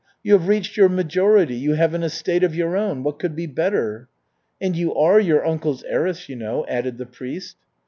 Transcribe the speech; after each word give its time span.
You 0.23 0.33
have 0.33 0.47
reached 0.47 0.77
your 0.77 0.89
majority, 0.89 1.53
you 1.53 1.75
have 1.75 1.93
an 1.93 2.01
estate 2.01 2.43
of 2.43 2.55
your 2.55 2.75
own 2.75 3.03
what 3.03 3.19
could 3.19 3.35
be 3.35 3.45
better?" 3.45 4.07
"And 4.59 4.75
you 4.75 4.95
are 4.95 5.19
your 5.19 5.45
uncle's 5.45 5.83
heiress, 5.83 6.27
you 6.27 6.35
know," 6.37 6.65
added 6.67 6.97
the 6.97 7.05
priest. 7.05 7.57